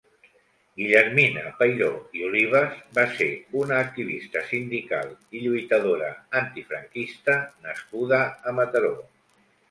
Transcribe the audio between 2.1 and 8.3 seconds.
i Olives va ser una activista sindical i lluitadora antifranquista nascuda